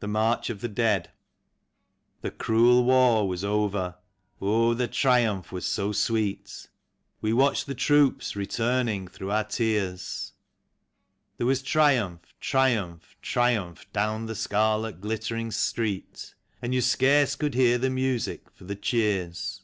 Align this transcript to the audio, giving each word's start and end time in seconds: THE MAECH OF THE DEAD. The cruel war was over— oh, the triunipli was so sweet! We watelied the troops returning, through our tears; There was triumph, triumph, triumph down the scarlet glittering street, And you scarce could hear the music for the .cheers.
THE 0.00 0.08
MAECH 0.08 0.50
OF 0.50 0.60
THE 0.62 0.68
DEAD. 0.68 1.10
The 2.22 2.32
cruel 2.32 2.82
war 2.84 3.28
was 3.28 3.44
over— 3.44 3.94
oh, 4.42 4.74
the 4.74 4.88
triunipli 4.88 5.52
was 5.52 5.64
so 5.64 5.92
sweet! 5.92 6.68
We 7.20 7.30
watelied 7.32 7.66
the 7.66 7.74
troops 7.76 8.34
returning, 8.34 9.06
through 9.06 9.30
our 9.30 9.44
tears; 9.44 10.32
There 11.36 11.46
was 11.46 11.62
triumph, 11.62 12.34
triumph, 12.40 13.14
triumph 13.22 13.86
down 13.92 14.26
the 14.26 14.34
scarlet 14.34 15.00
glittering 15.00 15.52
street, 15.52 16.34
And 16.60 16.74
you 16.74 16.80
scarce 16.80 17.36
could 17.36 17.54
hear 17.54 17.78
the 17.78 17.90
music 17.90 18.50
for 18.50 18.64
the 18.64 18.74
.cheers. 18.74 19.62